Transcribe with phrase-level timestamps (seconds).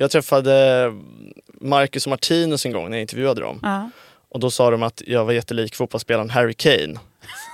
[0.00, 0.84] Jag träffade
[1.60, 3.58] Marcus och Martinus en gång när jag intervjuade dem.
[3.62, 3.90] Ja.
[4.28, 6.98] Och då sa de att jag var jättelik fotbollsspelaren Harry Kane.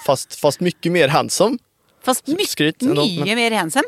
[0.06, 1.58] Fast, fast mycket mer handsome.
[2.04, 3.84] Fast mycket, mycket mer handsome.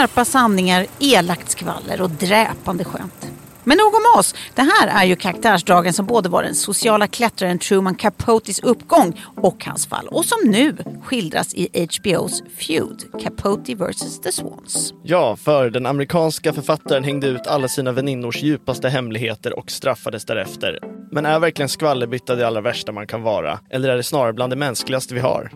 [0.00, 3.30] Skarpa sanningar, elakt skvaller och dräpande skämt.
[3.64, 4.34] Men nog om oss.
[4.54, 9.64] Det här är ju karaktärsdragen som både var den sociala klättraren Truman Capotes uppgång och
[9.64, 10.08] hans fall.
[10.08, 14.20] Och som nu skildras i HBOs Feud, Capote vs.
[14.20, 14.94] The Swans.
[15.02, 20.78] Ja, för den amerikanska författaren hängde ut alla sina väninnors djupaste hemligheter och straffades därefter.
[21.10, 23.58] Men är verkligen skvallerbytta det allra värsta man kan vara?
[23.70, 25.50] Eller är det snarare bland det mänskligaste vi har?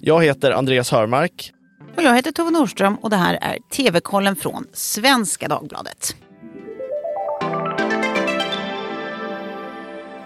[0.00, 1.52] Jag heter Andreas Hörmark.
[1.96, 6.16] Och jag heter Tove Nordström och det här är TV-kollen från Svenska Dagbladet.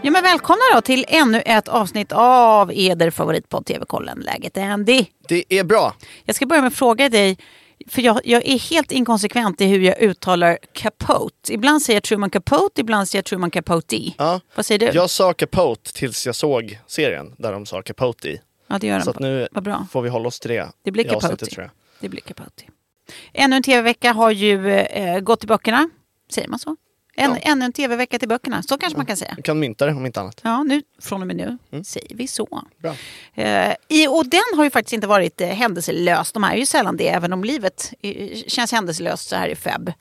[0.03, 4.19] Ja, men välkomna då till ännu ett avsnitt av Eder favoritpodd TV-kollen.
[4.21, 5.05] Läget är Andy.
[5.29, 5.95] Det är bra.
[6.25, 7.39] Jag ska börja med att fråga dig,
[7.89, 11.53] för jag, jag är helt inkonsekvent i hur jag uttalar Capote.
[11.53, 13.97] Ibland säger jag Truman Capote, ibland säger jag Truman Capote.
[14.19, 14.41] Ja.
[14.55, 14.87] Vad säger du?
[14.99, 18.41] Jag sa Capote tills jag såg serien där de sa Capote i.
[18.71, 19.05] ja, det gör den.
[19.05, 19.87] Så nu Vad bra.
[19.91, 20.69] får vi hålla oss till det.
[20.83, 21.71] Det blir Capote.
[22.01, 22.65] Det blir Capote.
[23.33, 25.91] Ännu en tv-vecka har ju eh, gått i böckerna.
[26.33, 26.77] Säger man så?
[27.17, 27.37] En, Ja.
[27.37, 28.63] Ännu en tv-vecka till böckerna.
[28.63, 29.35] Så kanske man kan säga.
[29.37, 30.41] Vi kan mynta det om inte annat.
[30.45, 31.85] Ja, nu, från och med nu Mm.
[31.85, 32.63] säger vi så.
[32.79, 32.95] Bra.
[33.35, 36.33] Eh, i, och den har ju faktiskt inte varit eh, händelselös.
[36.33, 39.93] De är ju sällan det, även om livet eh, känns händelselöst så här i feb.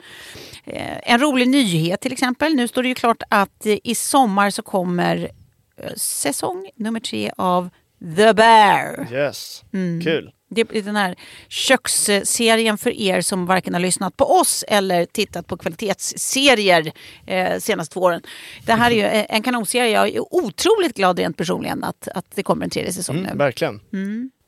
[0.66, 2.56] Eh, en rolig nyhet till exempel.
[2.56, 5.30] Nu står det ju klart att eh, i sommar så kommer
[5.78, 7.70] eh, säsong nummer tre av
[8.02, 9.08] The Bear.
[9.11, 10.02] Yes, Mm.
[10.03, 10.31] kul.
[10.52, 11.16] Det är den här
[11.47, 16.92] köksserien för er som varken har lyssnat på oss eller tittat på kvalitetsserier
[17.28, 18.22] eh, senaste två åren.
[18.66, 19.92] Det här är ju eh, en kanonserie.
[19.92, 23.38] Jag är otroligt glad rent personligen att, att det kommer en tredje säsong Mm, nu.
[23.38, 23.80] verkligen.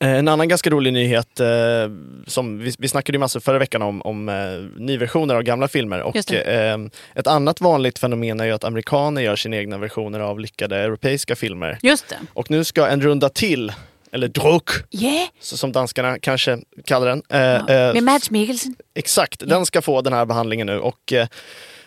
[0.00, 1.46] Eh, En annan ganska rolig nyhet eh,
[2.26, 4.34] som vi, vi snackade ju massor förra veckan om, om eh,
[4.82, 6.02] nyversioner av gamla filmer.
[6.02, 6.78] Och eh,
[7.14, 11.36] ett annat vanligt fenomen är ju att amerikaner gör sina egna versioner av lyckade europeiska
[11.36, 11.78] filmer.
[11.82, 12.16] Just det.
[12.32, 13.72] Och nu ska en runda till,
[14.12, 15.28] eller Druck, Yeah.
[15.40, 17.22] som danskarna kanske kallar den.
[17.28, 17.58] eh, Ja.
[17.88, 18.74] eh, Med Mads Mikkelsen.
[18.94, 20.78] Exakt, den ska få den här behandlingen nu.
[20.78, 21.26] Och, eh,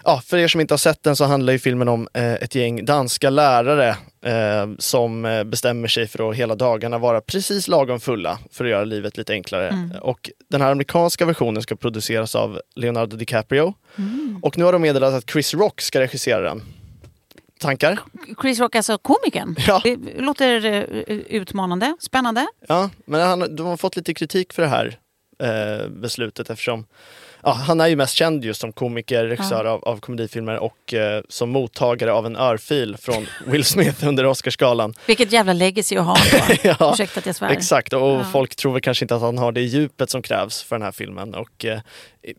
[0.04, 2.56] ja, för er som inte har sett den så handlar ju filmen om eh, ett
[2.56, 3.90] gäng danska lärare
[4.26, 8.72] eh, som eh, bestämmer sig för att hela dagarna vara precis lagom fulla för att
[8.72, 9.90] göra livet lite enklare.
[10.02, 13.74] Och den här amerikanska versionen ska produceras av Leonardo DiCaprio.
[14.42, 16.62] Och nu har de meddelat att Chris Rock ska regissera den.
[17.60, 18.00] Tankar?
[18.42, 19.56] Chris Rock, alltså komikern.
[19.68, 19.82] Ja.
[19.84, 22.48] Det låter eh, utmanande, spännande.
[22.68, 24.98] Ja, men han, de har fått lite kritik för det här
[25.44, 26.86] eh, beslutet eftersom
[27.44, 31.22] ja, han är ju mest känd just som komiker, regissör av, av komedifilmer och eh,
[31.30, 34.94] som mottagare av en örfil från Will Smith under Oscarsgalan.
[35.08, 36.18] Vilket jävla legacy att ha.
[36.64, 37.50] Ja, Ursäkta att jag svär.
[37.50, 38.24] Exakt, och Ja.
[38.32, 40.92] folk tror väl kanske inte att han har det djupet som krävs för den här
[40.92, 41.36] filmen.
[41.36, 41.80] Och eh,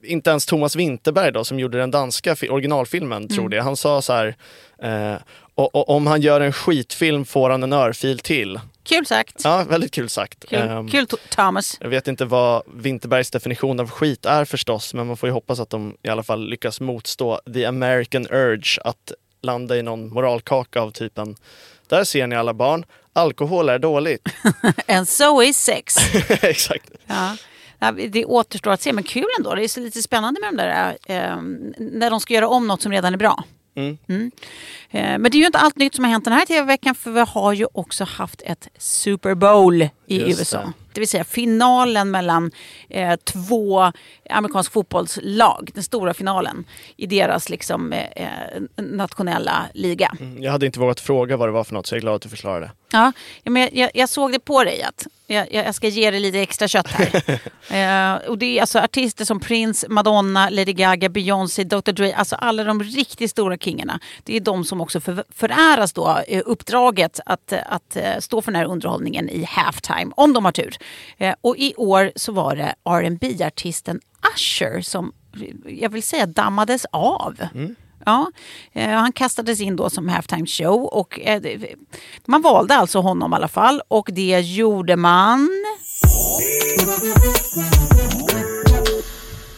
[0.02, 3.28] inte ens Thomas Winterberg då, som gjorde den danska fi- originalfilmen, Mm.
[3.28, 3.60] tror det.
[3.62, 4.36] Han sa så här,
[4.82, 5.14] eh,
[5.54, 8.60] och, och, om han gör en skitfilm får han en örfil till.
[8.84, 9.40] Kul sagt.
[9.44, 10.44] Ja, väldigt kul sagt.
[10.48, 11.76] Kul, Ehm, Kul Thomas.
[11.80, 15.60] Jag vet inte vad Winterbergs definition av skit är förstås, men man får ju hoppas
[15.60, 20.80] att de i alla fall lyckas motstå the American urge att landa i någon moralkaka
[20.80, 21.36] av typen
[21.88, 24.28] där ser ni alla barn, alkohol är dåligt.
[24.88, 25.96] And so is sex.
[26.42, 26.90] Exakt.
[27.06, 27.36] Ja.
[27.92, 29.54] Det återstår att se, men kul ändå.
[29.54, 31.36] Det är så lite spännande med de där, eh,
[31.78, 33.44] när de ska göra om något som redan är bra.
[33.76, 33.98] Mm.
[34.08, 37.10] Eh, men det är ju inte allt nytt som har hänt den här tv-veckan för
[37.10, 40.58] vi har ju också haft ett Super Bowl i Just USA.
[40.58, 40.72] det.
[40.92, 41.00] Det.
[41.00, 42.50] vill säga finalen mellan
[42.88, 43.92] eh, två
[44.30, 45.70] amerikansk fotbollslag.
[45.74, 46.64] Den stora finalen
[46.96, 50.12] i deras liksom, eh, eh, nationella liga.
[50.38, 52.22] Jag hade inte vågat fråga vad det var för något, så jag är glad att
[52.22, 52.70] du förklarade.
[52.92, 53.12] Ja,
[53.44, 56.40] men jag, jag, jag såg det på dig att jag, jag ska ge dig lite
[56.40, 57.40] extra kött här.
[58.16, 62.36] eh, och det är alltså artister som Prince, Madonna, Lady Gaga, Beyoncé, Dr Dre, alltså
[62.36, 64.00] alla de riktigt stora kingarna.
[64.24, 68.42] Det är de som också för, föräras då eh, uppdraget att, eh, att eh, stå
[68.42, 70.76] för den här underhållningen i halftime, om de har tur.
[71.40, 74.00] Och i år så var det rb artisten
[74.34, 75.12] Usher som,
[75.66, 77.34] jag vill säga, dammades av.
[78.04, 78.30] Ja,
[78.72, 81.20] eh, han kastades in då som halftime show och
[82.24, 85.48] man valde alltså honom i alla fall och det gjorde man...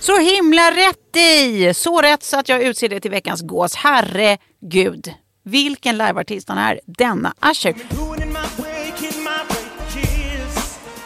[0.08, 1.74] Så himla rätt i!
[1.74, 3.74] Så rätt så att jag utser det till veckans gås.
[3.74, 5.12] Herregud,
[5.44, 7.74] vilken liveartist han är, denna Usher.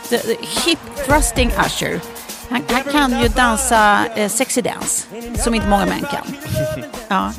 [0.08, 2.00] The hip thrusting Usher.
[2.50, 5.06] Han, han kan ju dansa eh, sexy dance,
[5.38, 6.36] som inte många män kan.
[7.08, 7.32] Ja.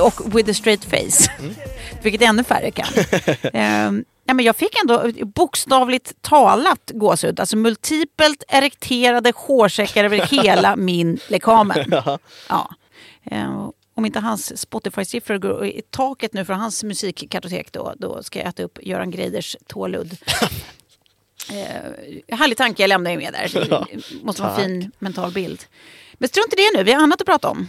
[0.00, 1.54] Och with a straight face, mm.
[2.02, 2.88] vilket ännu färre kan.
[3.88, 7.40] um, ja, men jag fick ändå bokstavligt talat gåshud.
[7.40, 11.92] Alltså multipelt erekterade hårsäckar över hela min lekamen.
[12.48, 12.70] Ja.
[13.30, 18.38] Um, om inte hans Spotify-siffror går i taket nu för hans musikkartotek då, då ska
[18.38, 20.16] jag äta upp Göran Greiders tåludd.
[21.50, 23.68] eh, härlig tanke jag lämnar med där.
[23.68, 25.64] Det måste vara en fin mental bild.
[26.14, 27.68] Men strunt i det nu, vi har annat att prata om.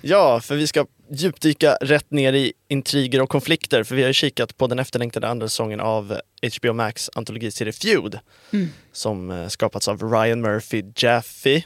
[0.00, 3.84] Ja, för vi ska djupdyka rätt ner i intriger och konflikter.
[3.84, 6.20] För vi har ju kikat på den efterlängtade andra säsongen av
[6.60, 8.18] HBO Max antologiserie Feud.
[8.52, 8.68] Mm.
[8.92, 11.62] Som eh, skapats av Ryan Murphy Jaffe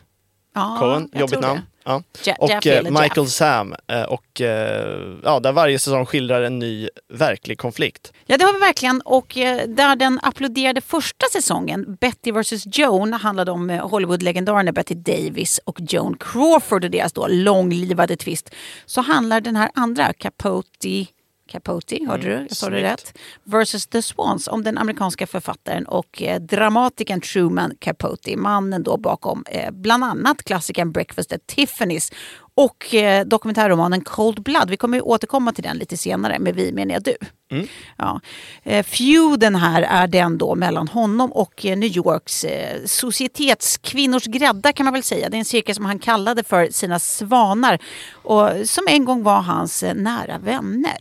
[0.55, 1.61] ja, Cohen, jobbigt namn.
[1.85, 2.03] Ja.
[2.39, 3.29] och eh, Michael Jeff.
[3.29, 3.75] Sam.
[3.87, 8.13] Eh, och eh, ja, där varje säsong skildrar en ny verklig konflikt.
[8.27, 9.01] Ja, det har vi verkligen.
[9.01, 9.33] Och
[9.67, 16.17] där den applåderade första säsongen, Betty vs Joan, handlade om Hollywood-legendarerna Betty Davis och Joan
[16.21, 18.51] Crawford och deras då långlivade tvist.
[18.87, 21.07] Så handlar den här andra, Capote
[21.47, 22.47] Capote, hörde mm, du?
[22.49, 23.19] Jag sa det rätt.
[23.45, 28.37] Versus The Swans om den amerikanska författaren och eh, dramatikern Truman Capote.
[28.37, 32.13] Mannen då bakom eh, bland annat klassikern Breakfast at Tiffany's
[32.55, 34.71] och eh, dokumentärromanen Cold Blood.
[34.71, 37.17] Vi kommer återkomma till den lite senare, med vi menar jag du.
[37.51, 37.67] Mm.
[37.99, 38.21] Ja.
[38.63, 44.73] Eh, feuden här är den då mellan honom och eh, New Yorks eh, societetskvinnors grädda
[44.73, 45.29] kan man väl säga.
[45.29, 49.41] Det är en cirkel som han kallade för sina svanar och som en gång var
[49.41, 50.99] hans eh, nära vänner.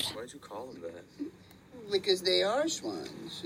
[1.91, 3.43] Because they are swans.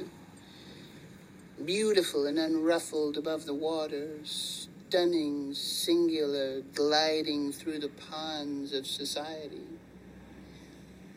[1.66, 9.68] Beautiful and unruffled above the waters stunning, singular, gliding through the ponds of society.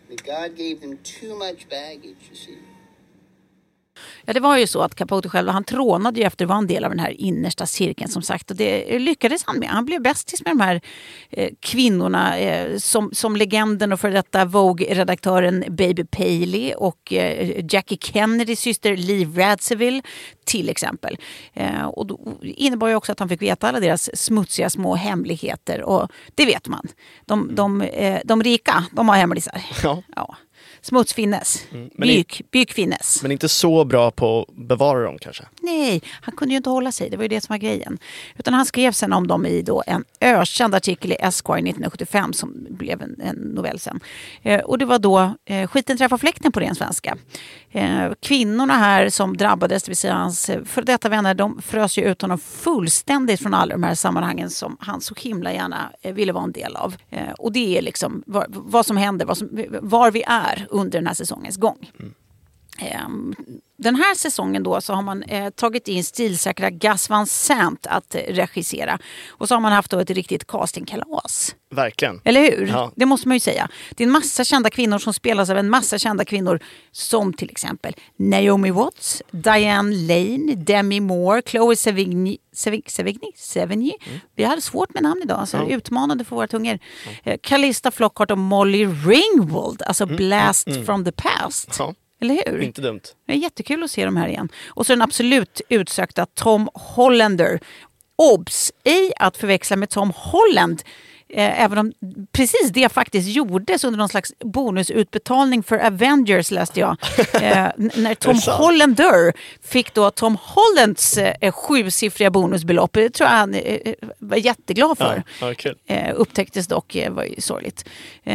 [0.08, 2.58] That God gave them too much baggage, you see.
[4.24, 6.66] Ja, det var ju så att Capote själv, han trånade ju efter att vara en
[6.66, 8.50] del av den här innersta cirkeln som sagt.
[8.50, 9.68] Och det lyckades han med.
[9.68, 10.80] Han blev bästis med de här
[11.30, 17.98] eh, kvinnorna eh, som, som legenden och för detta Vogue-redaktören Baby Paley och eh, Jackie
[18.00, 20.02] Kennedys syster Liv Radziville
[20.44, 21.18] till exempel.
[21.54, 25.82] Eh, och då innebar ju också att han fick veta alla deras smutsiga små hemligheter
[25.82, 26.86] och det vet man.
[27.26, 29.62] De, de, eh, de rika, de har hemlisar.
[29.82, 30.02] Ja.
[30.16, 30.36] ja.
[30.82, 31.64] Smutsfinnes.
[31.72, 33.22] Mm, Byk, bykfinnes.
[33.22, 35.44] Men inte så bra på att bevara dem kanske?
[35.60, 37.10] Nej, han kunde ju inte hålla sig.
[37.10, 37.98] Det var ju det som var grejen.
[38.38, 42.66] Utan han skrev sen om dem i då en ökänd artikel i Esquire 1975 som
[42.70, 44.00] blev en, en novell sen.
[44.42, 47.16] Eh, och det var då eh, Skiten träffar fläkten på ren svenska.
[47.72, 51.98] Eh, kvinnorna här som drabbades, det vill säga hans eh, för detta vänner, de frös
[51.98, 56.14] ju ut honom fullständigt från alla de här sammanhangen som han så himla gärna eh,
[56.14, 56.96] ville vara en del av.
[57.10, 60.98] Eh, och det är liksom vad, vad som händer, vad som, var vi är under
[60.98, 61.90] den här säsongens gång.
[61.98, 62.14] Mm.
[62.78, 63.34] Ehm,
[63.76, 68.14] den här säsongen då så har man eh, tagit in stilsäkra Gus Van Sant att
[68.14, 68.98] eh, regissera.
[69.28, 71.54] Och så har man haft då ett riktigt castingkalas.
[71.70, 72.20] Verkligen.
[72.24, 72.66] Eller hur?
[72.66, 72.92] Ja.
[72.96, 73.68] Det måste man ju säga.
[73.90, 76.60] Det är en massa kända kvinnor som spelas av en massa kända kvinnor.
[76.92, 82.36] Som till exempel Naomi Watts, Diane Lane, Demi Moore, Chloe Sevigny.
[82.52, 83.30] Sevigny?
[83.36, 83.92] Sevigny?
[84.06, 84.20] Mm.
[84.34, 85.66] Vi hade svårt med namn idag, så ja.
[85.66, 86.78] utmanande för våra tungor.
[87.42, 90.16] Calista eh, Flockhart och Molly Ringwald, alltså mm.
[90.16, 90.86] Blast mm.
[90.86, 91.76] from the past.
[91.78, 91.94] Ja.
[92.20, 92.60] Eller hur?
[92.60, 93.00] Inte dumt.
[93.26, 94.48] Det är jättekul att se dem här igen.
[94.68, 97.60] Och så den absolut utsökta Tom Hollander.
[98.16, 98.72] Obs!
[98.84, 100.82] Ej att förväxla med Tom Holland
[101.34, 101.92] även om
[102.32, 106.96] precis det faktiskt gjordes under någon slags bonusutbetalning för Avengers läste jag.
[107.40, 109.32] Eh, när Tom Hollander
[109.62, 112.92] fick då Tom Hollands eh, sjusiffriga bonusbelopp.
[112.92, 115.22] Det tror jag han eh, var jätteglad för.
[115.40, 115.54] Ja,
[115.86, 117.88] eh, upptäcktes dock, eh, var ju sorgligt.
[118.24, 118.34] Eh,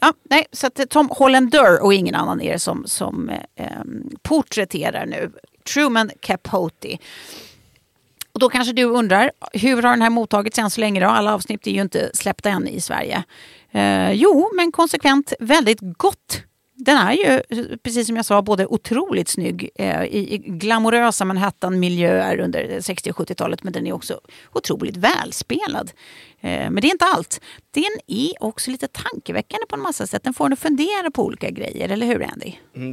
[0.00, 3.66] ja, nej, så att Tom Hollander och ingen annan är det som, som eh,
[4.22, 5.32] porträtterar nu
[5.74, 6.98] Truman Capote.
[8.38, 11.00] Och då kanske du undrar, hur har den här mottagits än så länge?
[11.00, 11.06] Då?
[11.06, 13.24] Alla avsnitt är ju inte släppta än i Sverige.
[13.70, 16.42] Eh, jo, men konsekvent väldigt gott.
[16.74, 17.42] Den är ju,
[17.82, 23.16] precis som jag sa, både otroligt snygg eh, i, i glamorösa Manhattan-miljöer under 60 och
[23.16, 24.20] 70-talet, men den är också
[24.52, 25.90] otroligt välspelad.
[26.40, 27.40] Eh, men det är inte allt.
[27.70, 30.22] Den är också lite tankeväckande på en massa sätt.
[30.22, 32.52] Den får en att fundera på olika grejer, eller hur Andy?
[32.76, 32.92] Mm,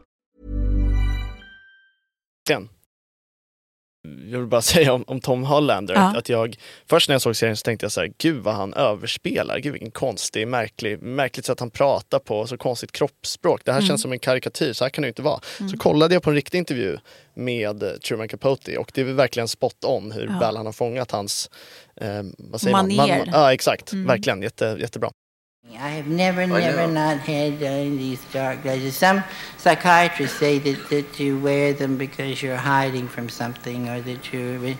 [2.49, 2.69] Verkligen.
[4.31, 6.17] Jag vill bara säga om, om Tom Hollander, Ja.
[6.17, 6.55] att, jag
[6.89, 9.71] först när jag såg serien så tänkte jag så här, gud vad han överspelar, gud
[9.73, 13.61] vilken konstig, märklig, märkligt sätt han pratar på, så konstigt kroppsspråk.
[13.65, 15.39] Det här känns som en karikatyr, så här kan det inte vara.
[15.71, 16.97] Så kollade jag på en riktig intervju
[17.33, 20.39] med eh, Truman Capote och det är verkligen spot on hur Ja.
[20.39, 21.49] väl han har fångat hans,
[21.95, 22.07] eh,
[22.37, 22.95] vad säger man?
[22.95, 23.17] Manér.
[23.17, 25.11] Man, ja exakt, verkligen, Jätte, jättebra.
[25.69, 28.95] I have never, never not had uh, these dark glasses.
[28.97, 29.23] Some
[29.57, 34.75] psychiatrists say that, that you wear them because you're hiding from something or that you're.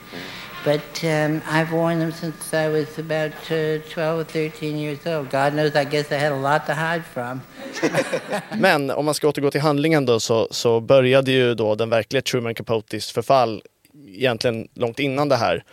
[0.63, 5.29] But um, I've worn them since I was about uh, 12 or 13 years old.
[5.29, 7.41] God knows, I guess I had a lot to hide from.
[8.57, 12.21] Men om man ska återgå till handlingen då så, så började ju då den verkliga
[12.21, 13.61] Truman Capotes förfall
[14.07, 15.63] egentligen långt innan det här.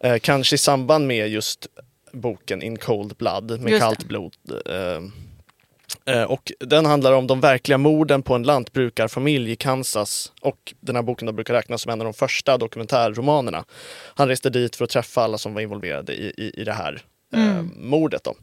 [0.00, 1.66] Eh, kanske i samband med just
[2.14, 4.06] boken In Cold Blood, med Just kallt det.
[4.06, 4.34] blod.
[4.70, 10.32] Eh, eh, och den handlar om de verkliga morden på en lantbrukarfamilj i Kansas.
[10.40, 13.64] Och den här boken då brukar räknas som en av de första dokumentärromanerna.
[14.14, 17.02] Han reste dit för att träffa alla som var involverade i, i, i det här
[17.34, 18.24] eh, mordet.
[18.24, 18.34] Då.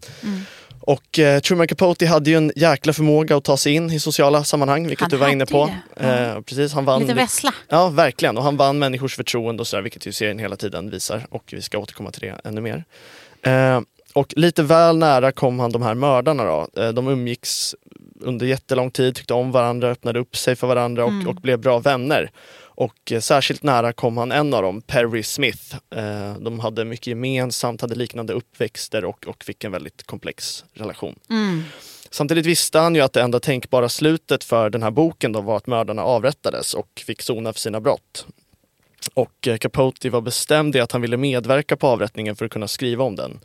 [0.83, 4.43] Och eh, Truman Capote hade ju en jäkla förmåga att ta sig in i sociala
[4.43, 5.69] sammanhang, vilket Han du var inne på.
[5.99, 6.03] ja.
[6.05, 7.53] Eh, precis, han vann Lite vessla.
[7.69, 8.37] Ja, verkligen.
[8.37, 11.25] Och han vann människors förtroende och sådär, vilket ju serien hela tiden visar.
[11.29, 12.83] Och vi ska återkomma till det ännu mer.
[13.43, 13.81] Eh,
[14.13, 16.67] och lite väl nära kom han de här mördarna då.
[16.81, 17.75] Eh, de umgicks
[18.19, 21.79] under jättelång tid, tyckte om varandra, öppnade upp sig för varandra och, och blev bra
[21.79, 22.31] vänner.
[22.63, 25.75] Och eh, särskilt nära kom han en av dem, Perry Smith.
[26.39, 31.15] De hade mycket gemensamt, hade liknande uppväxter och, och fick en väldigt komplex relation.
[32.09, 35.57] Samtidigt visste han ju att det enda tänkbara slutet för den här boken då var
[35.57, 38.25] att mördarna avrättades och fick sona för sina brott.
[39.13, 42.67] Och eh, Capote var bestämd i att han ville medverka på avrättningen för att kunna
[42.67, 43.39] skriva om den.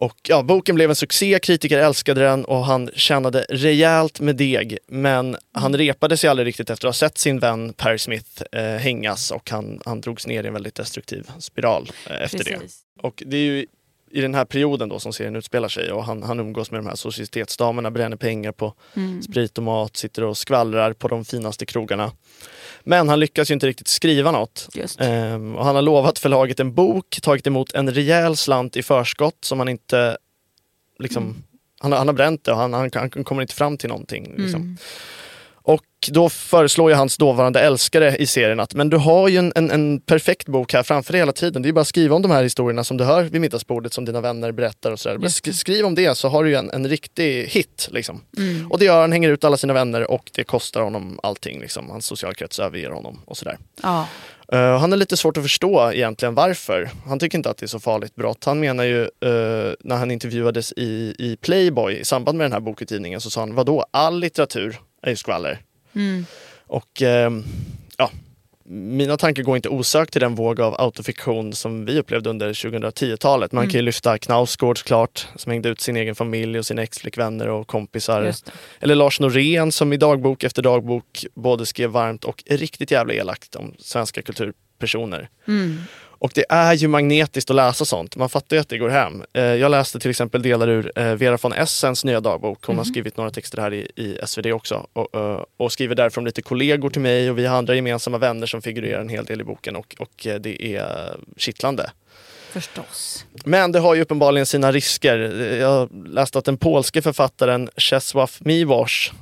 [0.00, 4.78] Och ja, boken blev en succé, kritiker älskade den och han tjänade rejält med deg.
[4.86, 8.62] Men han repade sig aldrig riktigt efter att ha sett sin vän Perry Smith eh,
[8.62, 12.44] hängas och han, han drogs ner i en väldigt destruktiv spiral eh, efter det.
[12.44, 12.80] Precis.
[13.00, 13.66] Och det är ju
[14.10, 16.86] i den här perioden då som serien utspelar sig och han, han umgås med de
[16.86, 19.22] här societetsdamerna, bränner pengar på Mm.
[19.22, 22.12] sprit och mat, sitter och skvallrar på de finaste krogarna.
[22.84, 24.68] Men han lyckas ju inte riktigt skriva något.
[25.00, 29.36] Ehm, och han har lovat förlaget en bok, tagit emot en rejäl slant i förskott
[29.44, 30.16] som han inte
[30.98, 31.42] liksom, Mm.
[31.80, 34.34] han, han har bränt det och han, han, han kommer inte fram till någonting.
[34.36, 34.62] Liksom.
[34.62, 34.76] Mm.
[35.68, 39.52] Och då föreslår ju hans dåvarande älskare i serien att men du har ju en,
[39.54, 41.62] en, en perfekt bok här framför dig hela tiden.
[41.62, 43.92] Det är ju bara att skriva om de här historierna som du hör vid middagsbordet
[43.92, 45.16] som dina vänner berättar och sådär.
[45.16, 47.88] Sk- skriv om det så har du ju en, en riktig hit.
[47.90, 48.20] Liksom.
[48.38, 48.72] Mm.
[48.72, 51.60] Och det gör han, hänger ut alla sina vänner och det kostar honom allting.
[51.60, 51.90] Liksom.
[51.90, 53.58] Hans socialkrets överger honom och sådär.
[53.82, 54.08] Ja.
[54.52, 56.90] Eh, han har lite svårt att förstå egentligen varför.
[57.06, 58.44] Han tycker inte att det är så farligt brott.
[58.44, 62.60] Han menar ju eh, när han intervjuades i, i Playboy i samband med den här
[62.60, 65.58] bokutgivningen så sa han, vadå, all litteratur är ju skvaller.
[65.94, 66.26] Mm.
[66.66, 67.44] Och ehm,
[67.96, 68.10] ja,
[68.70, 73.52] mina tankar går inte osökt till den våg av autofiktion som vi upplevde under 2010-talet.
[73.52, 73.70] Man Mm.
[73.72, 77.66] kan ju lyfta Knausgård såklart, som hängde ut sin egen familj och sina exflickvänner och
[77.66, 78.32] kompisar.
[78.80, 83.54] Eller Lars Norén som i dagbok efter dagbok både skrev varmt och riktigt jävla elakt
[83.56, 85.28] om svenska kulturpersoner.
[85.48, 85.78] Mm.
[86.18, 88.16] Och det är ju magnetiskt att läsa sånt.
[88.16, 89.24] Man fattar ju att det går hem.
[89.32, 92.64] Eh, Jag läste till exempel delar ur eh, Vera von Essens nya dagbok.
[92.66, 94.86] Hon har skrivit några texter här i, i SvD också.
[94.92, 98.46] Och, eh, och skriver därifrån lite kollegor till mig och vi har andra gemensamma vänner
[98.46, 101.90] som figurerar en hel del i boken och, och det är kittlande.
[102.52, 103.24] Förstås.
[103.44, 105.18] Men det har ju uppenbarligen sina risker.
[105.60, 109.12] Jag läste att den polske författaren Czesław Miłosz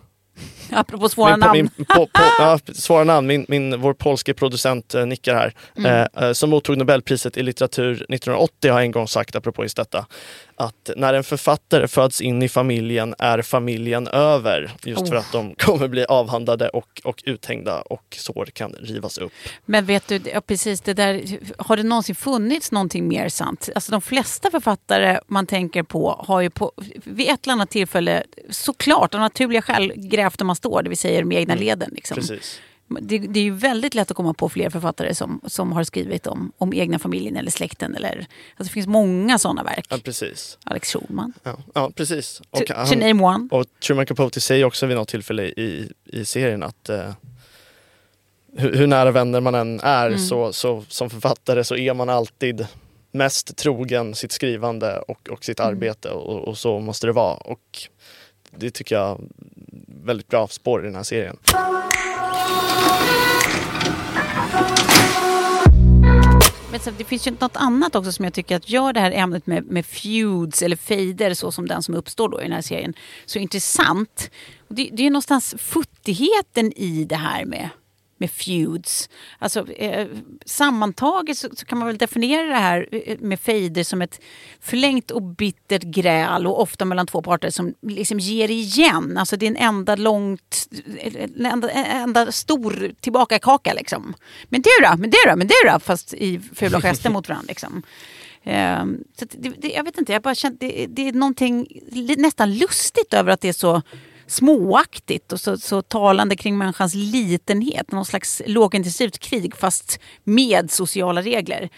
[0.72, 1.52] Apropå svåra min, namn.
[1.52, 3.26] Min, på, på, ja, svåra namn.
[3.26, 5.54] Min, min, vår polske producent eh, nickar här.
[5.76, 5.86] Mm.
[5.86, 10.06] Eh, eh, som mottog Nobelpriset i litteratur 1980 har en gång sagt, apropå just detta,
[10.56, 14.70] att när en författare föds in i familjen är familjen över.
[14.84, 15.18] Just för Oh.
[15.18, 19.32] att de kommer bli avhandlade och, och uthängda och sår kan rivas upp.
[19.64, 23.68] Men vet du, ja, precis det där, har det någonsin funnits någonting mer sant?
[23.74, 26.72] Alltså de flesta författare man tänker på har ju på,
[27.04, 30.98] vid ett eller annat tillfälle såklart av naturliga skäl grävt där man står, det vill
[30.98, 31.90] säga de egna leden.
[31.94, 32.14] Liksom.
[32.18, 32.28] Mm.
[32.28, 32.60] Precis.
[32.88, 36.26] Det, det är ju väldigt lätt att komma på fler författare som, som har skrivit
[36.26, 37.94] om, om egna familjen eller släkten.
[37.96, 39.86] Eller, alltså det finns många sådana verk.
[39.90, 40.58] Ja, precis.
[40.64, 41.32] Alex Schulman.
[41.42, 42.42] Ja, ja precis.
[42.50, 43.48] Och, To, to name one.
[43.50, 47.12] och Truman Capote säger också vid något tillfälle i, i serien att eh,
[48.56, 50.18] hur, hur nära vänner man än är Mm.
[50.18, 52.66] så, så som författare så är man alltid
[53.12, 57.34] mest trogen sitt skrivande och, och sitt arbete och, och så måste det vara.
[57.34, 57.78] Och
[58.58, 59.18] det tycker jag är
[60.04, 61.36] väldigt bra spår i den här serien.
[66.70, 69.10] Men så, det finns ju något annat också som jag tycker att gör det här
[69.10, 72.62] ämnet med, med feuds eller fejder så som den som uppstår då i den här
[72.62, 72.94] serien
[73.26, 74.30] så intressant.
[74.68, 77.68] Det, det är någonstans futtigheten i det här med
[78.18, 79.08] med feuds.
[79.38, 80.06] Alltså, eh,
[80.44, 84.20] sammantaget så, så, kan man väl definiera det här eh, med fejder som ett
[84.60, 89.16] förlängt och bittert gräl och ofta mellan två parter som liksom ger igen.
[89.18, 90.68] Alltså det är en enda långt,
[90.98, 94.14] eh, en enda, en enda stor tillbakakaka liksom.
[94.48, 97.46] Men du då, men du då, men du då, fast i fula gester mot varandra
[97.48, 97.82] liksom.
[98.42, 98.84] eh,
[99.18, 101.68] så det, det, jag vet inte, jag bara känner, det, det är någonting
[102.16, 103.82] nästan lustigt över att det är så
[104.26, 107.92] småaktigt och så, så talande kring människans litenhet.
[107.92, 111.68] Någon slags lågintensivt krig fast med sociala regler.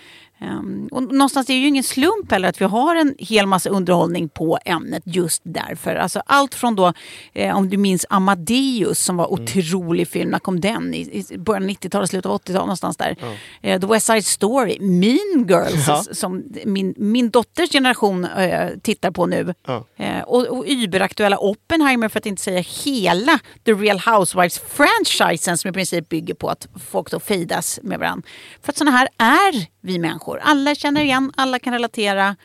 [0.41, 3.47] Um, och någonstans det är det ju ingen slump heller att vi har en hel
[3.47, 5.95] massa underhållning på ämnet just därför.
[5.95, 6.93] Alltså allt från då,
[7.33, 9.43] eh, om du minns Amadeus som var mm.
[9.43, 10.95] otrolig film, när kom den?
[10.95, 13.17] I, i början av 90-talet, slutet av 80-talet någonstans där.
[13.21, 13.27] Ja.
[13.69, 16.05] Eh, The West Side Story, Mean Girls ja.
[16.13, 19.55] som min, min dotters generation eh, tittar på nu.
[19.97, 25.73] Eh, och, och überaktuella Oppenheimer för att inte säga hela The Real Housewives-franchisen som i
[25.73, 28.29] princip bygger på att folk då fejdas med varandra.
[28.63, 30.28] För att sådana här är vi människor.
[30.37, 32.37] Alla känner igen, alla kan relatera.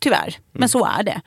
[0.00, 0.68] Tyvärr, men mm.
[0.68, 1.20] så är det.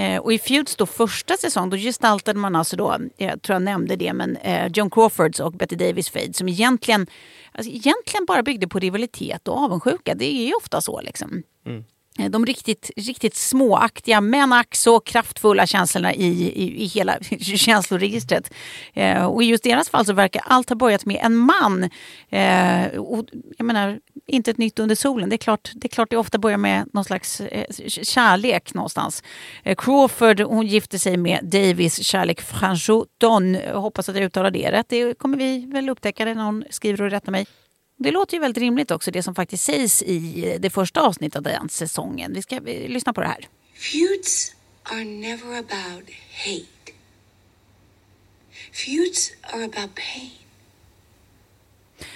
[0.00, 3.62] Eh, och i Feuds då första säsong då gestaltade man alltså då, jag tror jag
[3.62, 7.06] nämnde det, men eh, Joan Crawfords och Betty Davis fade som egentligen,
[7.52, 10.14] alltså egentligen bara byggde på rivalitet och avundsjuka.
[10.14, 11.42] Det är ju ofta så liksom.
[11.66, 11.84] Mm.
[12.18, 18.54] Eh, de riktigt, riktigt småaktiga men ack så kraftfulla känslorna i, i, i hela känsloregistret.
[18.94, 21.90] Eh, och i just deras fall så verkar allt ha börjat med en man.
[22.28, 23.24] Eh, och,
[23.58, 25.28] jag menar, inte ett nytt under solen.
[25.28, 29.22] Det är klart det, är klart det ofta börjar med någon slags eh, kärlek någonstans.
[29.62, 33.54] Eh, Crawford hon gifte sig med Davis kärlek Franchoton.
[33.54, 34.86] Eh, hoppas att jag uttalar det rätt.
[34.88, 37.46] Det kommer vi väl upptäcka när någon skriver och rättar mig.
[38.00, 41.42] Det låter ju väldigt rimligt också, det som faktiskt sägs i det första avsnittet av
[41.42, 42.32] den säsongen.
[42.34, 43.48] Vi ska vi, lyssna på det här.
[43.74, 46.10] Feuds are never about
[46.44, 46.92] hate.
[48.72, 50.30] Feuds are about pain.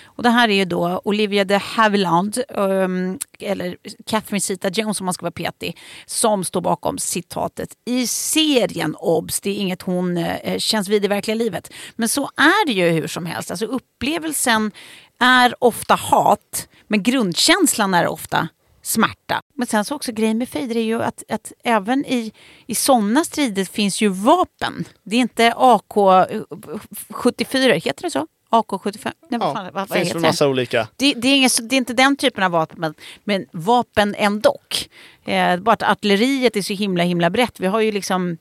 [0.04, 5.14] Och det här är ju då Olivia de Havilland, um, eller Catherine Zeta-Jones om man
[5.14, 9.40] ska vara petig, som står bakom citatet i serien OBS.
[9.40, 11.72] Det är inget hon uh, känns vid i verkliga livet.
[11.96, 13.50] Men så är det ju hur som helst.
[13.50, 14.72] Alltså upplevelsen
[15.22, 18.48] är ofta hat, men grundkänslan är ofta
[18.82, 19.42] smärta.
[19.54, 22.32] Men sen så också grejen med fejder är ju att, att även i,
[22.66, 24.84] i sådana strider finns ju vapen.
[25.02, 28.26] Det är inte AK74, heter det så?
[28.50, 29.04] AK75?
[29.04, 30.88] Nej, ja, fan, vad, vad finns en massa olika.
[30.96, 34.58] Det, det, är ingen, det är inte den typen av vapen, men, men vapen ändå.
[35.24, 37.60] Eh, bara att artilleriet är så himla himla brett.
[37.60, 38.38] Vi har ju liksom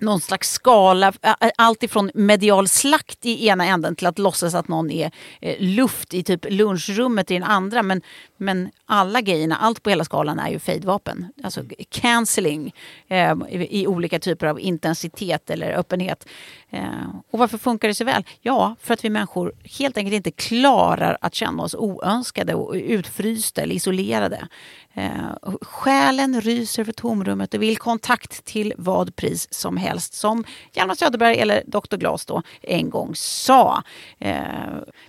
[0.00, 1.12] någon slags skala,
[1.58, 6.14] allt ifrån medial slakt i ena änden till att låtsas att någon är eh, luft
[6.14, 7.82] i typ lunchrummet i den andra.
[7.82, 8.02] Men,
[8.36, 11.26] men alla grejerna, allt på hela skalan är ju fejdvapen.
[11.42, 12.74] Alltså cancelling
[13.08, 16.26] eh, i olika typer av intensitet eller öppenhet.
[16.70, 18.24] Eh, och varför funkar det så väl?
[18.40, 23.62] Ja, för att vi människor helt enkelt inte klarar att känna oss oönskade och utfrysta
[23.62, 24.48] eller isolerade.
[24.94, 30.14] Eh, själen ryser för tomrummet och vill kontakt till vad pris som helst.
[30.14, 31.96] Som Hjalmar Söderberg eller Dr.
[31.96, 33.82] Glas då en gång sa.
[34.18, 34.40] Eh,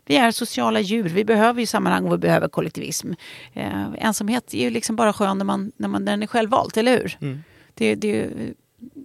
[0.06, 3.14] vi är sociala djur, vi behöver ju sammanhang och vi behöver kollektivism.
[3.54, 3.67] Eh,
[3.98, 7.18] ensamhet är ju liksom bara skön när man, när man den är självvalt, eller hur?
[7.22, 7.44] Mm.
[7.74, 8.30] Det, det,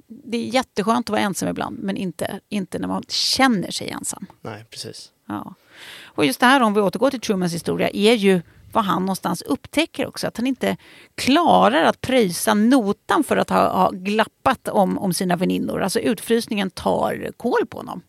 [0.06, 4.26] det är jätteskönt att vara ensam ibland men inte, inte när man känner sig ensam.
[4.40, 5.12] Nej, precis.
[5.28, 5.54] Ja.
[6.02, 9.42] Och just det här, om vi återgår till Trumans historia, är ju vad han någonstans
[9.42, 10.26] upptäcker också.
[10.26, 10.76] Att han inte
[11.14, 15.82] klarar att pröjsa notan för att ha, ha glappat om, om sina väninnor.
[15.82, 18.02] Alltså utfrysningen tar koll på honom.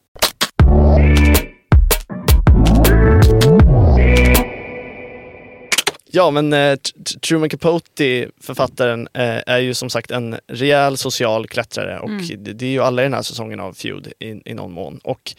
[6.15, 6.75] Ja, men eh,
[7.21, 12.43] Truman Capote, författaren, eh, är ju som sagt en rejäl social klättrare och mm.
[12.43, 14.99] det, det, är ju alla i den här säsongen av Feud i, i någon mån.
[15.03, 15.35] Och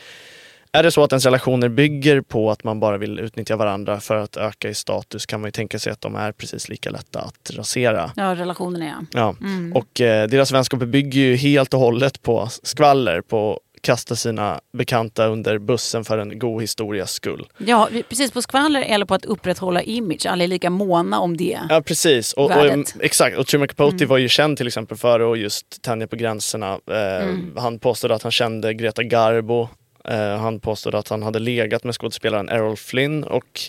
[0.72, 4.16] är det så att ens relationer bygger på att man bara vill utnyttja varandra för
[4.16, 7.20] att öka i status kan man ju tänka sig att de är precis lika lätta
[7.20, 8.12] att rasera.
[8.16, 9.06] Ja, relationerna ja.
[9.12, 9.46] ja.
[9.46, 9.72] Mm.
[9.72, 15.26] Och eh, deras vänskaper bygger ju helt och hållet på skvaller, på kasta sina bekanta
[15.26, 17.46] under bussen för en god historias skull.
[17.58, 20.26] Ja, precis på skvaller eller på att upprätthålla image.
[20.26, 22.32] Alla är lika måna om det Ja, precis.
[22.32, 23.38] Och, och exakt.
[23.38, 24.08] Och Truman Capote mm.
[24.08, 26.78] var ju känd till exempel för att just tänja på gränserna.
[26.90, 27.52] Eh, mm.
[27.56, 29.68] Han påstod att han kände Greta Garbo
[30.08, 33.60] Eh, han påstod att han hade legat med skådespelaren Errol Flynn och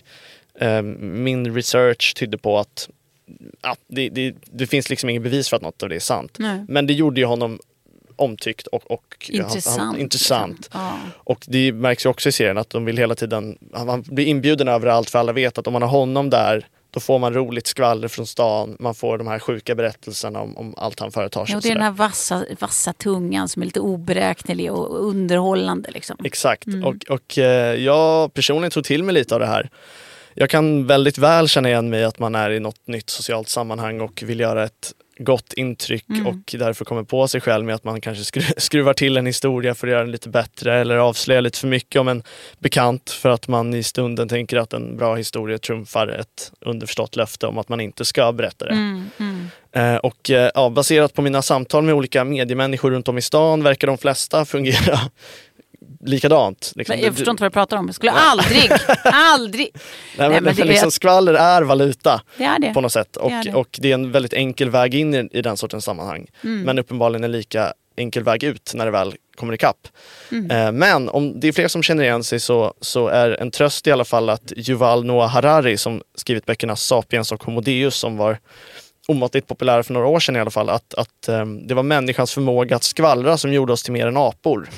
[0.59, 2.89] eh, min research tydde på att
[3.61, 6.35] ja, det, det, det finns liksom inget bevis för att något av det är sant.
[6.39, 6.65] Nej.
[6.67, 7.59] Men det gjorde ju honom
[8.15, 10.69] omtyckt och, och Intressant, Han, han, intressant.
[10.73, 10.97] Ja.
[11.15, 14.67] Och det märks ju också i serien att de vill hela tiden, han blir inbjuden
[14.67, 18.07] överallt för alla vet att om man har honom där då får man roligt skvaller
[18.07, 21.53] från stan, man får de här sjuka berättelserna om, om allt han företar sig.
[21.53, 25.91] Ja, och det är den här vassa, vassa tungan som är lite oberäknelig och underhållande.
[25.91, 26.17] Liksom.
[26.23, 26.67] Exakt.
[26.67, 26.83] Mm.
[26.83, 29.69] Och, och eh, jag personligen tog till mig lite av det här.
[30.33, 34.01] Jag kan väldigt väl känna igen mig att man är i något nytt socialt sammanhang
[34.01, 36.27] och vill göra ett gott intryck Mm.
[36.27, 39.75] och därför kommer på sig själv med att man kanske skru- skruvar till en historia
[39.75, 42.23] för att göra den lite bättre eller avslöjar lite för mycket om en
[42.59, 47.47] bekant för att man i stunden tänker att en bra historia trumfar ett underförstått löfte
[47.47, 48.71] om att man inte ska berätta det.
[48.71, 49.47] Mm, mm.
[49.71, 53.63] Eh, och eh, ja, baserat på mina samtal med olika mediemänniskor runt om i stan
[53.63, 54.99] verkar de flesta fungera
[56.05, 56.71] likadant.
[56.75, 56.95] Liksom.
[56.95, 57.85] Men jag förstår inte vad du pratar om.
[57.85, 58.71] Jag skulle aldrig,
[59.03, 59.69] aldrig.
[59.73, 59.81] Nej,
[60.17, 62.73] Nej, men, men det är- liksom, skvaller är valuta Det är det.
[62.73, 63.17] på något sätt.
[63.17, 63.53] Och Det är det.
[63.53, 66.27] och det är en väldigt enkel väg in i, i den sortens sammanhang.
[66.43, 66.61] Mm.
[66.61, 69.87] Men uppenbarligen en lika enkel väg ut när det väl kommer ikapp.
[70.31, 70.51] Mm.
[70.51, 73.87] Eh, men om det är fler som känner igen sig så, så är en tröst
[73.87, 78.17] i alla fall att Yuval Noah Harari som skrivit böckerna Sapiens och Homo Deus som
[78.17, 78.37] var
[79.07, 82.33] omåttligt populära för några år sedan i alla fall, att, att eh, det var människans
[82.33, 84.69] förmåga att skvallra som gjorde oss till mer än apor.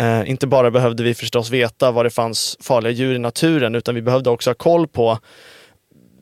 [0.00, 3.94] Eh, inte bara behövde vi förstås veta var det fanns farliga djur i naturen utan
[3.94, 5.18] vi behövde också ha koll på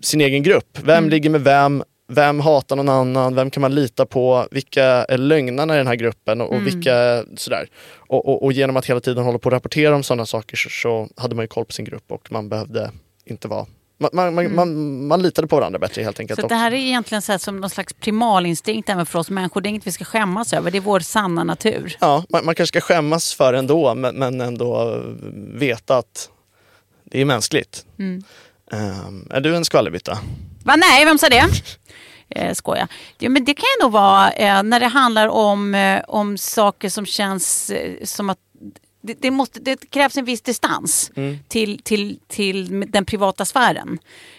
[0.03, 0.79] sin egen grupp.
[0.83, 1.83] Vem ligger med vem?
[2.13, 3.35] Vem hatar någon annan?
[3.35, 4.47] Vem kan man lita på?
[4.51, 6.41] Vilka är lögnarna i den här gruppen?
[6.41, 7.69] Och, och vilka sådär.
[8.09, 10.69] Och, och, och genom att hela tiden hålla på och rapportera om sådana saker så,
[10.71, 12.91] så hade man ju koll på sin grupp och man behövde
[13.25, 13.67] inte vara
[14.01, 16.41] man, man, man, man, man litade på varandra bättre helt enkelt.
[16.41, 19.61] Så det här är egentligen så som någon slags primalinstinkt även för oss människor.
[19.61, 20.71] Det är inget vi ska skämmas över.
[20.71, 21.97] Det är vår sanna natur.
[22.01, 25.03] Ja, man, kanske ska skämmas för ändå, men, men ändå
[25.55, 26.31] veta att
[27.05, 27.85] det är mänskligt.
[27.99, 28.23] Mm.
[28.73, 30.19] Ehm, är du en skvallerbytta?
[30.65, 31.45] Va, nej, vem sa det?
[32.29, 32.89] Eh, skoja.
[33.19, 36.89] Ja, men det kan ju nog vara eh, när det handlar om, eh, om saker
[36.89, 38.39] som känns eh, som att
[39.01, 41.11] det, det, måste, det krävs en viss distans
[41.49, 43.99] till, till, till den privata sfären.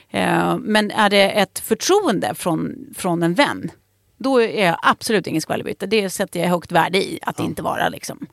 [0.09, 3.71] Eh, men är det ett förtroende från, från en vän,
[4.17, 5.85] då är jag absolut ingen skvallerbytta.
[5.85, 7.89] Det sätter jag högt värde i att inte vara.
[7.89, 8.27] Liksom.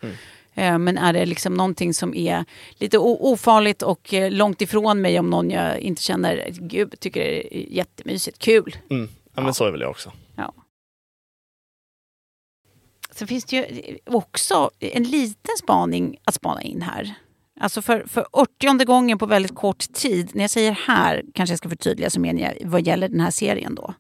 [0.55, 5.19] Eh, Men är det liksom någonting som är lite ofarligt och eh, långt ifrån mig
[5.19, 8.77] om någon jag inte känner, gud, tycker det är jättemysigt, kul.
[8.91, 9.09] Mm.
[9.35, 10.13] Ja, men så är väl jag också.
[10.37, 10.53] Ja.
[13.19, 17.15] Sen finns det ju också en liten spaning att spana in här.
[17.61, 20.31] Alltså för, för 80 gången på väldigt kort tid.
[20.35, 23.31] När jag säger här kanske jag ska förtydliga så menar jag vad gäller den här
[23.31, 23.95] serien då.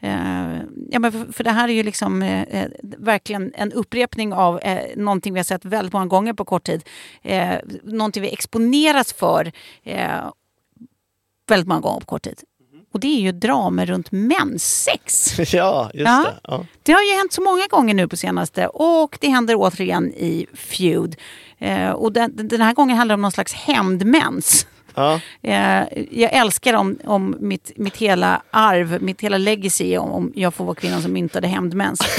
[0.00, 0.58] Eh,
[0.90, 4.60] ja, men för, för det här är ju liksom eh, eh verkligen en upprepning av
[4.60, 6.84] eh, någonting vi har sett väldigt många gånger på kort tid.
[7.22, 9.52] Eh, någonting vi exponeras för
[9.82, 10.30] eh,
[11.48, 12.42] väldigt många gånger på kort tid.
[12.92, 15.38] Och det är ju dramer runt menssex.
[15.52, 16.24] ja, just Ja.
[16.24, 16.40] det.
[16.42, 16.64] Ja.
[16.82, 20.46] Det har ju hänt så många gånger nu på senaste och det händer återigen i
[20.54, 21.16] Feud.
[21.58, 24.66] Eh, och den, den här gången handlar det om någon slags hämndmens.
[24.94, 25.20] Ja.
[25.42, 30.54] Eh, jag älskar om, om mitt, mitt hela arv, mitt hela legacy om, om jag
[30.54, 32.00] får vara kvinnan som myntade hämndmens.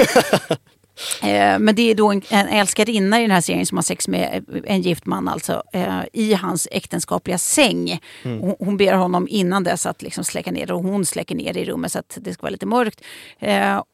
[1.24, 4.08] Eh, men det är då en, en älskarinna i den här serien som har sex
[4.08, 8.00] med en gift man alltså eh, i hans äktenskapliga säng.
[8.24, 11.66] Hon, hon ber honom innan dess att liksom släcka ner och hon släcker ner i
[11.66, 13.02] rummet så att det ska vara lite mörkt.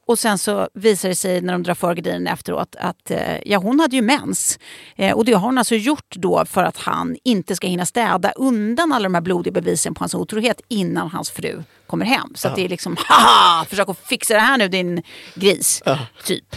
[0.07, 3.57] Och sen så visar det sig när de drar för gardinen efteråt att eh, ja,
[3.57, 4.59] hon hade ju mens.
[4.95, 8.31] Eh, och det har hon alltså gjort då för att han inte ska hinna städa
[8.31, 12.31] undan alla de här blodiga bevisen på hans otrohet innan hans fru kommer hem.
[12.35, 15.03] Så det är liksom, haha, försök att fixa det här nu din
[15.35, 15.83] gris.
[16.25, 16.55] Typ.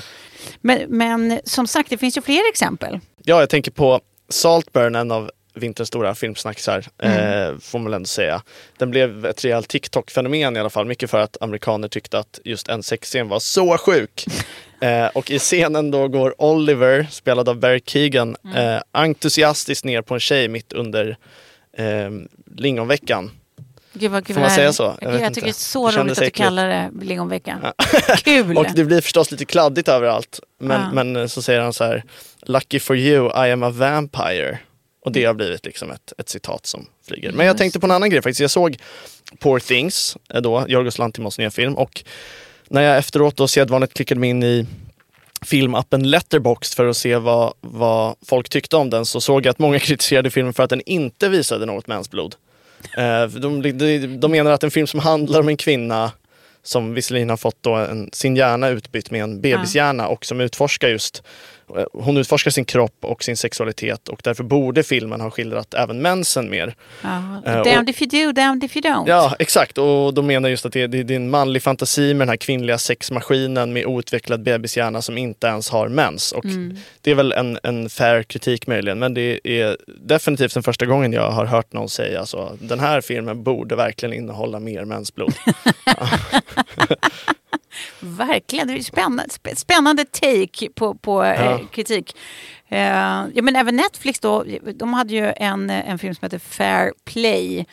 [0.60, 3.00] Men, men som sagt, det finns ju fler exempel.
[3.24, 7.18] ja, jag tänker på Saltburn, en av vinterns stora filmsnacksar, Mm.
[7.52, 8.42] eh, får man väl ändå säga.
[8.78, 10.86] Den blev ett rejält TikTok-fenomen i alla fall.
[10.86, 14.24] Mycket för att amerikaner tyckte att just en sexscen var så sjuk.
[14.80, 18.56] Eh, och i scenen då går Oliver, spelad av Barry Keegan, Mm.
[18.74, 21.16] eh, entusiastiskt ner på en tjej mitt under
[21.78, 22.10] eh,
[22.56, 23.30] lingonveckan.
[23.92, 24.96] Gud vad, gud Får man säga så?
[25.00, 25.34] Jag Jag, inte.
[25.34, 27.72] tycker det är så Det roligt att du kallar det lingonvecka.
[28.24, 28.56] Kul!
[28.58, 30.40] Och det blir förstås lite kladdigt överallt.
[30.60, 31.04] Men, Ja.
[31.04, 32.02] men så säger han så här,
[32.42, 34.58] Lucky for you, I am a vampire.
[35.00, 37.32] Och det har blivit liksom ett, ett citat som flyger.
[37.32, 38.40] Men jag tänkte på en annan grej faktiskt.
[38.40, 38.76] Jag såg
[39.38, 41.74] Poor Things, eh, då, Jorgos Lantimos nya film.
[41.74, 42.04] Och
[42.68, 44.66] när jag efteråt då sedvanligt klickade mig in i
[45.42, 49.58] filmappen Letterboxd för att se vad, vad folk tyckte om den så såg jag att
[49.58, 52.34] många kritiserade filmen för att den inte visade något mensblod.
[52.96, 56.12] Eh, de, de, de menar att en film som handlar om en kvinna
[56.62, 60.88] som visserligen har fått då en, sin hjärna utbytt med en bebishjärna och som utforskar
[60.88, 61.22] just
[61.92, 66.50] Hon utforskar sin kropp och sin sexualitet och därför borde filmen ha skildrat även mensen
[66.50, 66.74] mer.
[67.04, 69.04] Eh, och- Damned if you do, damned if you don't.
[69.08, 69.78] Ja, exakt.
[69.78, 72.36] Och de menar just att det, det, det är en manlig fantasi med den här
[72.36, 76.32] kvinnliga sexmaskinen med outvecklad bebishjärna som inte ens har mens.
[76.32, 76.44] Och
[77.00, 81.12] Det är väl en, en fair kritik möjligen, men det är definitivt den första gången
[81.12, 82.52] jag har hört någon säga så.
[82.60, 85.34] Den här filmen borde verkligen innehålla mer mensblod.
[88.00, 91.60] Verkligen, det är spännande, sp- spännande take på, på eh, Ja.
[91.72, 92.16] kritik.
[92.68, 92.78] Eh,
[93.34, 97.66] ja, men även Netflix då, de hade ju en, en film som heter Fair Play.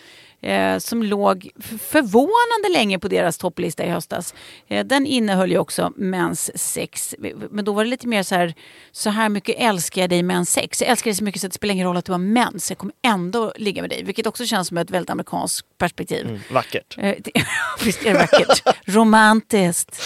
[0.45, 1.49] Eh, som låg
[1.81, 4.33] förvånande länge på deras topplista i höstas.
[4.67, 7.15] Eh, den innehöll ju också menssex.
[7.51, 8.53] Men då var det lite mer så här,
[8.91, 10.81] så här mycket älskar jag dig menssex.
[10.81, 12.71] Jag älskar dig så mycket så att det spelar ingen roll att du har mens.
[12.71, 14.03] Jag kommer ändå ligga med dig.
[14.03, 16.41] Vilket också känns som ett väldigt amerikanskt perspektiv.
[16.51, 16.97] Vackert.
[16.97, 17.31] Eh, det-
[17.85, 18.63] Visst är det vackert?
[18.85, 20.01] Romantiskt.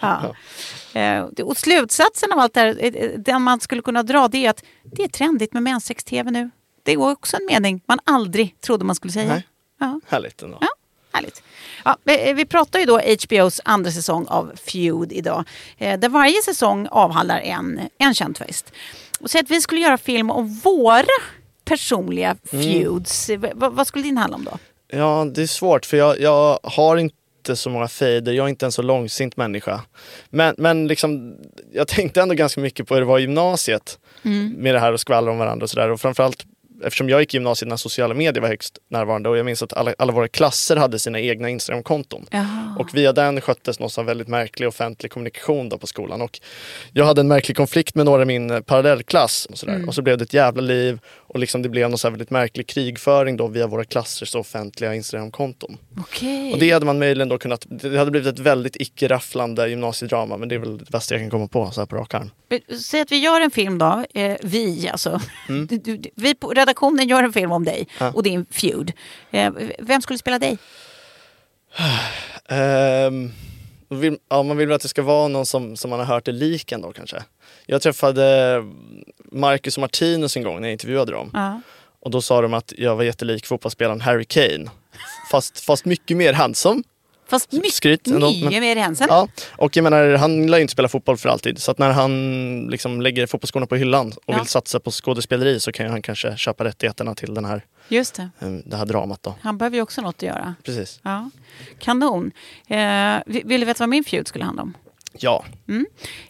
[0.00, 0.34] Ja.
[0.94, 4.50] Eh, Och slutsatsen av allt det här, eh, den man skulle kunna dra, det är
[4.50, 4.64] att
[4.96, 6.50] det är trendigt med menssex-tv nu.
[6.82, 9.28] Det är också en mening man aldrig trodde man skulle säga.
[9.28, 9.46] Nej.
[9.80, 10.00] Ja.
[10.08, 10.58] Härligt ändå.
[10.60, 10.68] Ja,
[11.12, 11.42] härligt.
[11.84, 11.96] Ja,
[12.34, 15.44] vi pratar ju då HBOs andra säsong av Feud idag.
[15.78, 18.72] Eh, där varje säsong avhandlar en, en känd twist.
[19.20, 21.04] Och så att vi skulle göra film om våra
[21.64, 23.30] personliga feuds.
[23.30, 24.58] Eh, v- vad skulle din handla om då?
[24.88, 28.32] Ja, det är svårt för jag, jag har inte så många fejder.
[28.32, 29.80] Jag är inte en så långsint människa.
[30.30, 31.36] Men, men liksom,
[31.72, 33.98] jag tänkte ändå ganska mycket på hur det var i gymnasiet.
[34.56, 35.88] Med det här att skvallra om varandra och sådär.
[35.90, 36.44] Och framförallt
[36.82, 39.72] eftersom jag gick i gymnasiet när sociala medier var högst närvarande och jag minns att
[39.72, 42.26] alla, alla våra klasser hade sina egna Instagram-konton.
[42.30, 42.76] Jaha.
[42.78, 46.22] Och via den sköttes någon sån väldigt märklig offentlig kommunikation då på skolan.
[46.22, 46.40] Och
[46.92, 49.46] jag hade en märklig konflikt med några i min parallellklass.
[49.46, 49.88] Och, sådär.
[49.88, 50.98] och så blev det ett jävla liv
[51.34, 55.76] och liksom det blev någon här väldigt märklig krigföring då via våra klassers offentliga Instagram-konton.
[55.98, 56.52] Okej.
[56.52, 60.48] Och det hade man möjligen då kunnat, det hade blivit ett väldigt icke-rafflande gymnasiedrama men
[60.48, 62.30] det är väl det bästa jag kan komma på så här på rak arm.
[62.80, 65.20] Säg att vi gör en film då, eh, vi alltså.
[65.48, 65.66] Mm.
[65.70, 68.92] Du, du, vi på redaktionen gör en film om dig och din feud.
[69.30, 70.58] Eh, vem skulle spela dig?
[72.44, 72.52] Och
[74.00, 76.28] vill, ja, man vill väl att det ska vara någon som, som man har hört
[76.28, 77.22] är lik ändå kanske.
[77.66, 78.56] Jag träffade
[79.32, 81.30] Marcus och Martinus en gång när jag intervjuade dem.
[81.32, 81.60] Ja.
[82.00, 84.70] Och då sa de att jag var jättelik fotbollsspelaren Harry Kane.
[85.30, 86.82] Fast, fast mycket mer handsome.
[87.28, 89.06] Fast mycket, Skryt ändå, mycket men- mer ensam.
[89.10, 91.58] Ja, och jag menar han lär ju inte spela fotboll för alltid.
[91.58, 94.38] Så att när han liksom lägger fotbollsskorna på hyllan och Ja.
[94.38, 98.30] vill satsa på skådespeleri så kan han kanske köpa rättigheterna till den här, Just det.
[98.38, 99.34] eh, det här dramat då.
[99.40, 100.54] Han behöver ju också något att göra.
[100.62, 101.00] Precis.
[101.02, 101.30] Ja.
[101.78, 102.30] Kanon.
[102.66, 104.76] Eh, vi- vill du veta vad min feud skulle handla om?
[105.18, 105.44] Ja,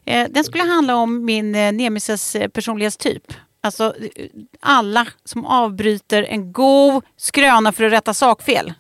[0.04, 3.22] Eh, den skulle handla om min eh, nemesis eh, personlighetstyp.
[3.60, 4.26] Alltså eh,
[4.60, 8.74] alla som avbryter en god skröna för att rätta sakfel.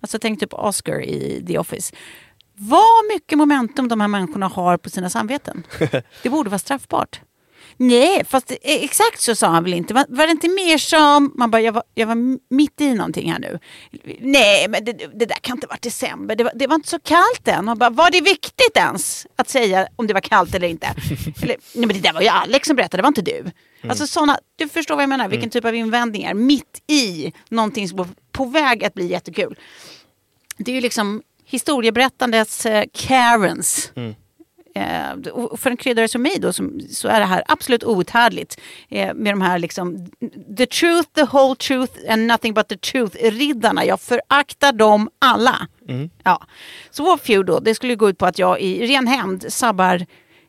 [0.00, 1.94] Alltså tänk typ Oscar i The Office.
[2.56, 5.66] Vad mycket momentum de här människorna har på sina samveten.
[6.22, 7.20] Det borde vara straffbart.
[7.76, 9.94] Nej, fast eh, exakt så sa han väl inte.
[9.94, 11.32] Var, var det inte mer som...
[11.36, 12.16] Man bara, jag var, jag var
[12.54, 13.58] mitt i någonting här nu.
[14.20, 16.36] Nej, men det, det där kan inte varit december.
[16.36, 17.64] Det var, det var inte så kallt än.
[17.64, 20.86] Man bara, var det viktigt ens att säga om det var kallt eller inte?
[21.42, 23.44] eller, nej, men det där var ju Alex som berättade, det var inte du.
[23.88, 26.34] Alltså såna, du förstår vad jag menar, vilken typ av invändningar.
[26.34, 29.58] Mitt i någonting som var på väg att bli jättekul.
[30.56, 33.92] Det är ju liksom historieberättandets eh, Karens.
[34.74, 38.60] Eh, och för en kryddare som mig då som, så är det här absolut outhärdligt.
[38.88, 40.06] Eh, med de här liksom
[40.56, 43.84] the truth, the whole truth and nothing but the truth-riddarna.
[43.84, 45.68] Jag föraktar dem alla.
[46.22, 46.42] Ja.
[46.90, 50.06] Så vår feud då, det skulle gå ut på att jag i ren hämnd sabbar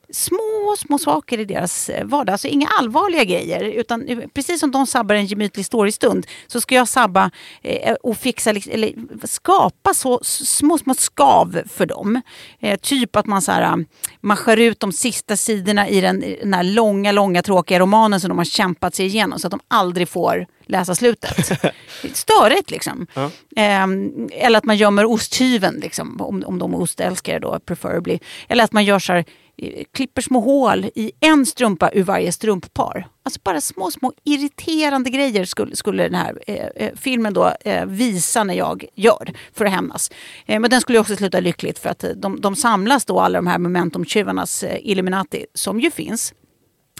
[0.09, 2.33] små, små saker i deras eh, vardag.
[2.33, 3.63] Alltså inga allvarliga grejer.
[3.63, 8.17] Utan eh, precis som de sabbar en gemytlig storystund så ska jag sabba eh, och
[8.17, 8.93] fixa, liksom- eller
[9.27, 12.21] skapa så små, små skav för dem.
[12.59, 13.85] Eh, typ att man, så här,
[14.21, 18.29] man skär ut de sista sidorna i den, den här långa, långa tråkiga romanen som
[18.29, 21.45] de har kämpat sig igenom så att de aldrig får läsa slutet.
[22.13, 23.07] Störigt liksom.
[23.55, 28.19] Ehm, eller att man gömmer osthyveln, liksom, om, om de är ostälskare då, preferably.
[28.47, 29.25] Eller att man gör så här, eh,
[29.57, 33.07] Eh, klipper små hål i en strumpa ur varje strumppar.
[33.23, 37.85] Alltså bara små, små irriterande grejer skulle, skulle den här eh, eh filmen då eh,
[37.85, 40.11] visa när jag gör för att hämnas.
[40.45, 43.37] Eh, men den skulle också sluta lyckligt för att eh, de, de samlas då, alla
[43.37, 46.33] de här momentumtjuvarnas eh, Illuminati, som ju finns.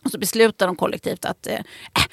[0.06, 1.60] Och så beslutar de kollektivt att eh,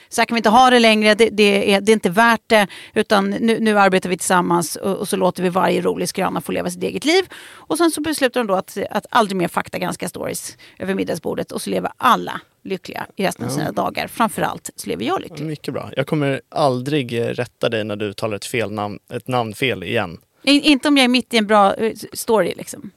[0.09, 2.41] så här kan vi inte ha det längre, det, det, är, det är inte värt
[2.47, 2.67] det.
[2.95, 6.53] Utan nu, nu arbetar vi tillsammans och, och så låter vi varje rolig skröna få
[6.53, 7.25] leva sitt eget liv.
[7.51, 11.53] Och sen så beslutar de då att, att aldrig mer faktagranska stories över middagsbordet.
[11.53, 14.07] Och så lever alla lyckliga i resten av sina dagar.
[14.07, 15.47] Framförallt så lever jag lycklig.
[15.47, 15.91] mycket bra.
[15.97, 20.19] Jag kommer aldrig eh, rätta dig när du uttalar ett, fel namn, ett namnfel igen.
[20.43, 22.91] In, inte om jag är mitt i en bra eh, story liksom.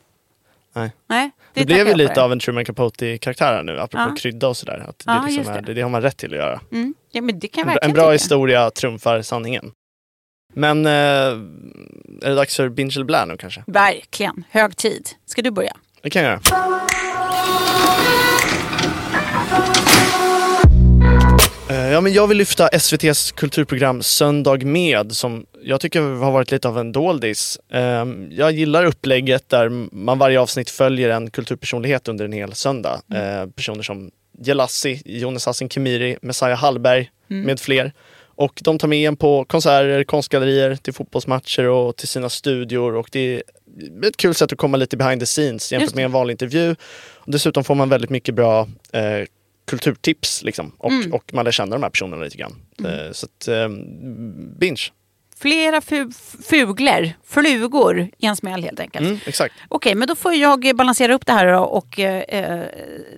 [0.76, 0.92] Nej.
[1.08, 4.16] Nej, Det, tackar blev ju lite av en Truman Capote-karaktär här nu, apropå Ja.
[4.18, 4.86] krydda och sådär.
[4.88, 5.66] Att det, Ja, liksom är, det.
[5.68, 5.74] det.
[5.74, 6.60] det har man rätt till att göra.
[6.72, 6.94] Mm.
[7.12, 8.12] Ja, men det kan En, verkligen en bra tycka.
[8.12, 9.72] historia trumfar sanningen.
[10.54, 13.64] Men eh, är det dags för Binge eller Blä nu kanske?
[13.68, 14.44] Verkligen.
[14.50, 15.10] Hög tid.
[15.26, 15.74] Ska du börja?
[16.02, 16.42] Det kan jag göra.
[21.86, 26.52] Eh, Ja, men jag vill lyfta SVTs kulturprogram Söndag med som jag tycker har varit
[26.52, 27.60] lite av en doldis.
[27.74, 33.02] Eh, Jag gillar upplägget där man varje avsnitt följer en kulturpersonlighet under en hel söndag.
[33.14, 37.94] Eh, Personer som Jelassi, Jonas Hassan Khemiri, Messiah Hallberg med fler.
[38.38, 42.96] Och de tar med en på konserter, konstgallerier, till fotbollsmatcher och till sina studior.
[42.96, 43.44] Och det är
[44.08, 46.76] ett kul sätt att komma lite behind the scenes jämfört med en vanlig intervju.
[47.14, 49.26] Och dessutom får man väldigt mycket bra eh,
[49.66, 50.72] kulturtips liksom.
[50.78, 51.14] och, Mm.
[51.14, 52.56] och man lär känna de här personerna lite grann.
[52.86, 53.70] Eh, så att, eh,
[54.60, 54.82] binge.
[55.38, 56.12] Flera fu
[56.44, 59.08] fugler, flugor i en smäll helt enkelt.
[59.08, 59.54] Mm, exakt.
[59.70, 62.66] Okej, men då får jag balansera upp det här då och eh, eh,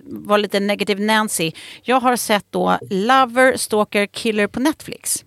[0.04, 1.52] vara lite negative Nancy.
[1.82, 5.24] Jag har sett då Lover, Stalker, Killer på Netflix.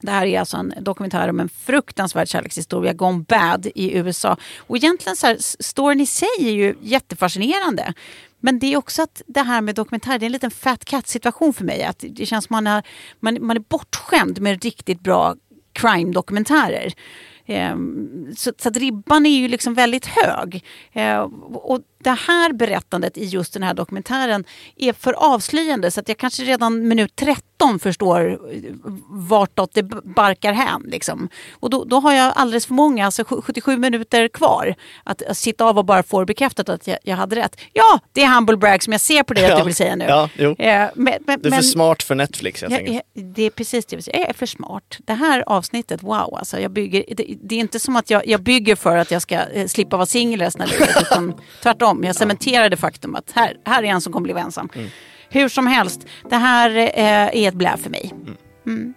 [0.00, 4.36] Det här är alltså en dokumentär om en fruktansvärd kärlekshistoria gone bad i USA.
[4.58, 7.92] Och egentligen så här, storyn i sig är ju jättefascinerande.
[8.40, 11.08] Men det är också att det här med dokumentär, det är en liten fat cat
[11.08, 11.82] situation för mig.
[11.82, 12.82] Att det känns som man, har,
[13.20, 15.34] man, man är bortskämd med riktigt bra
[15.72, 16.92] crime-dokumentärer.
[17.46, 20.64] Ehm, så, så att ribban är ju liksom väldigt hög.
[20.92, 21.20] Eh,
[21.52, 24.44] och det här berättandet i just den här dokumentären
[24.76, 28.58] är för avslöjande så att jag kanske redan minut 13 förstår eh,
[29.08, 30.82] vartåt det barkar hän.
[30.86, 31.28] Liksom.
[31.52, 35.36] Och då, då har jag alldeles för många, alltså sju- 77 minuter kvar att, att
[35.38, 37.60] sitta av och bara få bekräftat att jag, jag hade rätt.
[37.72, 39.96] Ja, det är humble brag som jag ser på dig att Ja, du vill säga
[39.96, 40.04] nu.
[40.04, 40.50] ja, jo.
[40.58, 43.02] Eh, men, men, Du är för men- smart för Netflix helt enkelt.
[43.14, 44.18] det är precis det jag vill säga.
[44.18, 44.96] Jag är för smart.
[44.98, 46.60] Det här avsnittet, wow alltså.
[46.60, 49.34] Jag bygger, det, det är inte som att jag, jag bygger för att jag ska
[49.34, 50.90] eh, slippa vara singel resten av livet.
[51.02, 54.68] Utan tvärtom, jag cementerar det faktum att här, här är en som kommer bli ensam.
[54.74, 54.88] Mm.
[55.28, 58.14] Hur som helst, det här eh, är ett blä för mig.
[58.66, 58.94] Mm.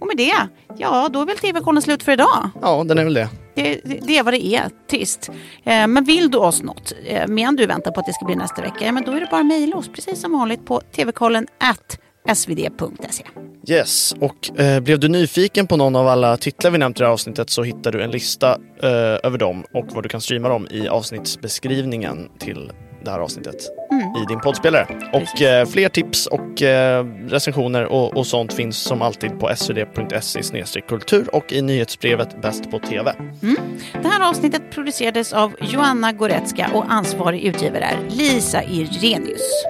[0.00, 0.34] Och med det,
[0.76, 2.50] ja då är väl TV-kollen slut för idag.
[2.62, 3.28] Ja, den är väl det.
[3.54, 5.30] Det, det, det är vad det är, trist.
[5.64, 8.36] Eh, men vill du oss något eh, medan du väntar på att det ska bli
[8.36, 10.80] nästa vecka, ja, men då är det bara att mejla oss precis som vanligt på
[10.96, 11.98] tvkollen at
[12.34, 13.24] svd.se.
[13.68, 17.06] Yes, och eh, blev du nyfiken på någon av alla titlar vi nämnt i det
[17.06, 18.90] här avsnittet så hittar du en lista eh,
[19.22, 22.72] över dem och vad du kan streama dem i avsnittsbeskrivningen till
[23.04, 23.54] det här avsnittet
[23.92, 24.86] i din poddspelare.
[25.12, 30.80] Och eh, fler tips och eh, recensioner och, och sånt finns som alltid på svd.se
[30.80, 33.14] kultur och i nyhetsbrevet Bäst på TV.
[34.02, 39.64] Det här avsnittet producerades av Joanna Goretzka och ansvarig utgivare är Lisa Irenius.